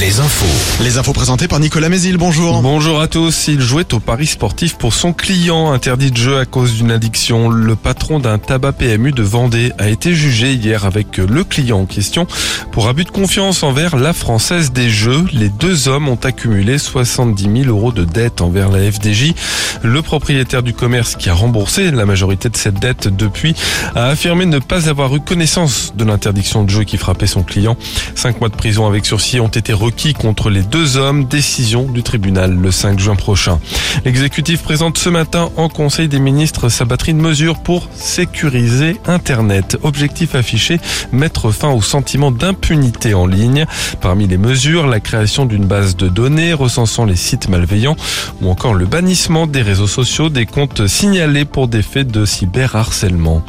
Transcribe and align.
les 0.00 0.20
infos. 0.20 0.82
Les 0.82 0.98
infos 0.98 1.14
présentées 1.14 1.48
par 1.48 1.58
Nicolas 1.58 1.88
Mézil, 1.88 2.18
bonjour. 2.18 2.60
Bonjour 2.60 3.00
à 3.00 3.08
tous. 3.08 3.48
Il 3.48 3.62
jouait 3.62 3.94
au 3.94 3.98
Paris 3.98 4.26
sportif 4.26 4.76
pour 4.76 4.92
son 4.92 5.14
client 5.14 5.72
interdit 5.72 6.10
de 6.10 6.16
jeu 6.16 6.38
à 6.38 6.44
cause 6.44 6.74
d'une 6.74 6.90
addiction. 6.90 7.48
Le 7.48 7.76
patron 7.76 8.18
d'un 8.18 8.36
tabac 8.36 8.72
PMU 8.72 9.12
de 9.12 9.22
Vendée 9.22 9.72
a 9.78 9.88
été 9.88 10.14
jugé 10.14 10.52
hier 10.52 10.84
avec 10.84 11.16
le 11.16 11.44
client 11.44 11.80
en 11.80 11.86
question 11.86 12.26
pour 12.72 12.88
abus 12.88 13.04
de 13.04 13.10
confiance 13.10 13.62
envers 13.62 13.96
la 13.96 14.12
Française 14.12 14.70
des 14.70 14.90
Jeux. 14.90 15.24
Les 15.32 15.48
deux 15.48 15.88
hommes 15.88 16.08
ont 16.08 16.18
accumulé 16.22 16.76
70 16.76 17.62
000 17.62 17.74
euros 17.74 17.92
de 17.92 18.04
dette 18.04 18.42
envers 18.42 18.70
la 18.70 18.90
FDJ. 18.90 19.32
Le 19.82 20.02
propriétaire 20.02 20.62
du 20.62 20.74
commerce 20.74 21.16
qui 21.16 21.30
a 21.30 21.34
remboursé 21.34 21.90
la 21.90 22.04
majorité 22.04 22.50
de 22.50 22.56
cette 22.56 22.78
dette 22.78 23.08
depuis 23.08 23.54
a 23.94 24.08
affirmé 24.08 24.44
ne 24.44 24.58
pas 24.58 24.90
avoir 24.90 25.14
eu 25.16 25.20
connaissance 25.20 25.94
de 25.96 26.04
l'interdiction 26.04 26.64
de 26.64 26.70
jeu 26.70 26.84
qui 26.84 26.98
frappait 26.98 27.26
son 27.26 27.42
client. 27.42 27.78
Cinq 28.14 28.40
mois 28.40 28.50
de 28.50 28.56
prison 28.56 28.86
avec 28.86 29.06
sursis 29.06 29.40
ont 29.40 29.48
été 29.48 29.72
contre 29.90 30.50
les 30.50 30.62
deux 30.62 30.96
hommes. 30.96 31.24
Décision 31.26 31.84
du 31.84 32.02
tribunal 32.02 32.54
le 32.54 32.70
5 32.70 32.98
juin 32.98 33.14
prochain. 33.14 33.60
L'exécutif 34.04 34.62
présente 34.62 34.98
ce 34.98 35.08
matin 35.08 35.50
en 35.56 35.68
Conseil 35.68 36.08
des 36.08 36.18
ministres 36.18 36.68
sa 36.68 36.84
batterie 36.84 37.14
de 37.14 37.20
mesures 37.20 37.58
pour 37.58 37.88
sécuriser 37.94 38.96
Internet. 39.06 39.78
Objectif 39.82 40.34
affiché, 40.34 40.80
mettre 41.12 41.50
fin 41.50 41.70
au 41.70 41.82
sentiment 41.82 42.30
d'impunité 42.30 43.14
en 43.14 43.26
ligne. 43.26 43.66
Parmi 44.00 44.26
les 44.26 44.38
mesures, 44.38 44.86
la 44.86 45.00
création 45.00 45.46
d'une 45.46 45.66
base 45.66 45.96
de 45.96 46.08
données 46.08 46.52
recensant 46.52 47.04
les 47.04 47.16
sites 47.16 47.48
malveillants 47.48 47.96
ou 48.42 48.50
encore 48.50 48.74
le 48.74 48.86
bannissement 48.86 49.46
des 49.46 49.62
réseaux 49.62 49.86
sociaux 49.86 50.28
des 50.28 50.46
comptes 50.46 50.86
signalés 50.86 51.44
pour 51.44 51.68
des 51.68 51.82
faits 51.82 52.08
de 52.08 52.24
cyberharcèlement. 52.24 53.42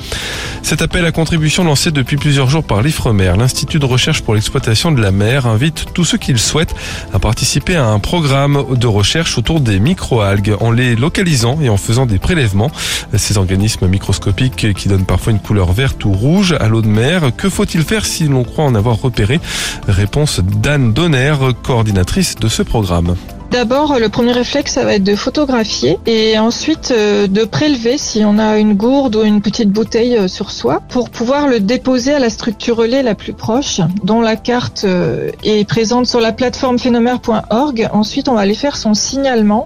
Cet 0.62 0.82
appel 0.82 1.06
à 1.06 1.12
contribution 1.12 1.64
lancé 1.64 1.92
depuis 1.92 2.18
plusieurs 2.18 2.50
jours 2.50 2.64
par 2.64 2.82
l'IFREMER, 2.82 3.34
l'Institut 3.38 3.80
de 3.80 3.86
recherche 3.86 4.22
pour 4.22 4.36
l'exploitation 4.36 4.92
de 4.92 5.02
la 5.02 5.12
mer, 5.12 5.48
invite 5.48 5.86
tous 5.94 6.04
ceux 6.04 6.18
qui 6.18 6.27
le 6.32 6.38
souhaitent 6.38 6.76
participer 7.22 7.76
à 7.76 7.86
un 7.86 8.00
programme 8.00 8.76
de 8.76 8.88
recherche 8.88 9.38
autour 9.38 9.60
des 9.60 9.80
microalgues 9.80 10.56
en 10.60 10.72
les 10.72 10.96
localisant 10.96 11.60
et 11.62 11.70
en 11.70 11.78
faisant 11.78 12.06
des 12.06 12.20
prélèvements. 12.20 12.72
Ces 13.16 13.38
organismes 13.38 13.88
microscopiques 13.88 14.74
qui 14.74 14.90
donnent 14.90 15.06
parfois 15.06 15.32
une 15.32 15.40
couleur 15.40 15.72
verte 15.74 16.04
ou 16.06 16.12
rouge 16.12 16.56
à 16.60 16.68
l'eau 16.68 16.82
de 16.82 16.88
mer, 16.88 17.32
que 17.36 17.50
faut-il 17.50 17.84
faire 17.84 18.06
si 18.06 18.26
l'on 18.26 18.44
croit 18.44 18.66
en 18.66 18.76
avoir 18.76 19.02
repéré? 19.02 19.40
Réponse 19.88 20.40
d'Anne 20.40 20.94
Donner, 20.94 21.36
coordinatrice 21.64 22.36
de 22.36 22.48
ce 22.48 22.64
programme. 22.64 23.16
D'abord, 23.52 23.98
le 23.98 24.10
premier 24.10 24.34
réflexe, 24.34 24.74
ça 24.74 24.84
va 24.84 24.96
être 24.96 25.04
de 25.04 25.16
photographier 25.16 25.98
et 26.06 26.38
ensuite 26.38 26.92
euh, 26.92 27.28
de 27.28 27.46
prélever 27.46 27.98
si 27.98 28.24
on 28.26 28.40
a 28.40 28.58
une 28.58 28.74
gourde 28.74 29.16
ou 29.16 29.24
une 29.24 29.42
petite 29.42 29.72
bouteille 29.72 30.18
euh, 30.18 30.28
sur 30.28 30.52
soi 30.52 30.82
pour 30.90 31.10
pouvoir 31.10 31.48
le 31.48 31.62
déposer 31.62 32.14
à 32.14 32.20
la 32.20 32.30
structure 32.30 32.76
relais 32.76 33.04
la 33.04 33.16
plus 33.16 33.32
proche, 33.32 33.80
dont 34.04 34.20
la 34.20 34.36
carte 34.36 34.84
euh, 34.84 35.32
est 35.44 35.68
présente 35.68 36.08
sur 36.08 36.20
la 36.20 36.34
plateforme 36.34 36.78
phénomère.org. 36.78 37.90
Ensuite, 37.94 38.28
on 38.28 38.34
va 38.34 38.42
aller 38.42 38.54
faire 38.54 38.76
son 38.76 38.94
signalement. 38.94 39.66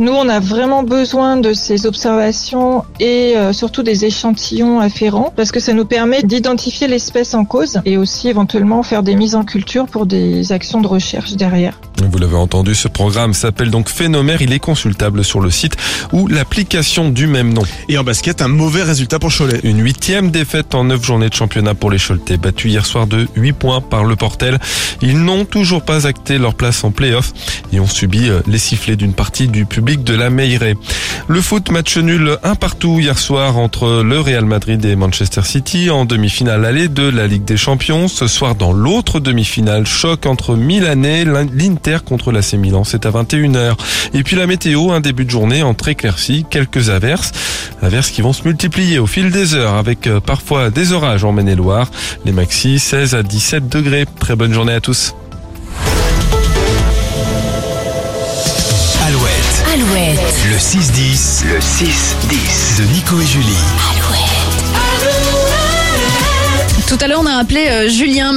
Nous, 0.00 0.12
on 0.12 0.30
a 0.30 0.40
vraiment 0.40 0.82
besoin 0.82 1.36
de 1.36 1.52
ces 1.52 1.84
observations 1.84 2.84
et 3.00 3.34
surtout 3.52 3.82
des 3.82 4.06
échantillons 4.06 4.80
afférents 4.80 5.30
parce 5.36 5.52
que 5.52 5.60
ça 5.60 5.74
nous 5.74 5.84
permet 5.84 6.22
d'identifier 6.22 6.88
l'espèce 6.88 7.34
en 7.34 7.44
cause 7.44 7.82
et 7.84 7.98
aussi 7.98 8.28
éventuellement 8.28 8.82
faire 8.82 9.02
des 9.02 9.14
mises 9.14 9.34
en 9.34 9.44
culture 9.44 9.86
pour 9.86 10.06
des 10.06 10.52
actions 10.52 10.80
de 10.80 10.86
recherche 10.86 11.32
derrière. 11.32 11.78
Vous 12.02 12.18
l'avez 12.18 12.36
entendu, 12.36 12.74
ce 12.74 12.88
programme 12.88 13.34
s'appelle 13.34 13.70
donc 13.70 13.90
Phénomère. 13.90 14.40
Il 14.40 14.52
est 14.52 14.58
consultable 14.58 15.22
sur 15.22 15.40
le 15.40 15.50
site 15.50 15.76
ou 16.12 16.28
l'application 16.28 17.10
du 17.10 17.26
même 17.26 17.52
nom. 17.52 17.62
Et 17.88 17.98
en 17.98 18.04
basket, 18.04 18.40
un 18.40 18.48
mauvais 18.48 18.82
résultat 18.82 19.18
pour 19.18 19.30
Cholet. 19.30 19.60
Une 19.64 19.82
huitième 19.82 20.30
défaite 20.30 20.74
en 20.74 20.84
neuf 20.84 21.04
journées 21.04 21.28
de 21.28 21.34
championnat 21.34 21.74
pour 21.74 21.90
les 21.90 21.98
Choletais, 21.98 22.38
battus 22.38 22.72
hier 22.72 22.86
soir 22.86 23.06
de 23.06 23.28
8 23.36 23.52
points 23.52 23.80
par 23.80 24.04
le 24.04 24.16
Portel. 24.16 24.58
Ils 25.02 25.22
n'ont 25.22 25.44
toujours 25.44 25.82
pas 25.82 26.06
acté 26.06 26.38
leur 26.38 26.54
place 26.54 26.84
en 26.84 26.90
play-off 26.90 27.32
et 27.72 27.80
ont 27.80 27.86
subi 27.86 28.28
euh, 28.28 28.40
les 28.46 28.58
sifflets 28.58 28.96
d'une 28.96 29.12
partie 29.12 29.48
du 29.48 29.66
public 29.66 29.89
de 29.96 30.14
la 30.14 30.30
Meilleray. 30.30 30.74
Le 31.28 31.40
foot 31.40 31.70
match 31.70 31.96
nul 31.96 32.36
un 32.42 32.54
partout 32.54 32.98
hier 33.00 33.18
soir 33.18 33.56
entre 33.56 34.02
le 34.02 34.20
Real 34.20 34.44
Madrid 34.44 34.84
et 34.84 34.96
Manchester 34.96 35.42
City 35.42 35.90
en 35.90 36.04
demi-finale 36.04 36.64
allée 36.64 36.88
de 36.88 37.08
la 37.08 37.26
Ligue 37.26 37.44
des 37.44 37.56
Champions. 37.56 38.08
Ce 38.08 38.26
soir 38.26 38.54
dans 38.54 38.72
l'autre 38.72 39.20
demi-finale, 39.20 39.86
choc 39.86 40.26
entre 40.26 40.54
Milanais, 40.54 41.24
l'Inter 41.24 41.98
contre 42.04 42.32
l'AC 42.32 42.54
Milan. 42.54 42.84
C'est 42.84 43.06
à 43.06 43.10
21h. 43.10 43.76
Et 44.14 44.22
puis 44.22 44.36
la 44.36 44.46
météo, 44.46 44.90
un 44.90 45.00
début 45.00 45.24
de 45.24 45.30
journée 45.30 45.62
entre 45.62 45.88
éclaircies, 45.88 46.44
quelques 46.48 46.90
averses. 46.90 47.32
Averses 47.82 48.10
qui 48.10 48.22
vont 48.22 48.32
se 48.32 48.46
multiplier 48.46 48.98
au 48.98 49.06
fil 49.06 49.30
des 49.30 49.54
heures 49.54 49.74
avec 49.74 50.06
euh, 50.06 50.20
parfois 50.20 50.70
des 50.70 50.92
orages 50.92 51.24
en 51.24 51.32
Maine-et-Loire. 51.32 51.90
Les 52.24 52.32
maxi 52.32 52.78
16 52.78 53.14
à 53.14 53.22
17 53.22 53.68
degrés. 53.68 54.04
Très 54.18 54.36
bonne 54.36 54.52
journée 54.52 54.74
à 54.74 54.80
tous. 54.80 55.14
Alouette. 59.72 60.18
Alouette. 60.18 60.46
Le 60.50 60.56
6-10. 60.56 61.44
Le 61.46 61.58
6-10. 61.60 62.78
De 62.78 62.84
Nico 62.92 63.20
et 63.20 63.26
Julie. 63.26 63.46
Alouette. 63.92 64.30
Tout 66.88 66.98
à 67.00 67.06
l'heure, 67.06 67.20
on 67.20 67.26
a 67.26 67.34
appelé 67.34 67.68
euh, 67.68 67.88
Julien 67.88 68.32